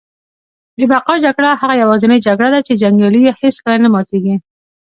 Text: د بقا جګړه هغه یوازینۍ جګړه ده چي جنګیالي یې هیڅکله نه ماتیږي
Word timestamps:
د 0.79 0.81
بقا 0.91 1.13
جګړه 1.25 1.51
هغه 1.61 1.75
یوازینۍ 1.83 2.19
جګړه 2.27 2.49
ده 2.55 2.59
چي 2.67 2.73
جنګیالي 2.81 3.19
یې 3.27 3.31
هیڅکله 3.41 3.77
نه 3.83 3.89
ماتیږي 3.93 4.35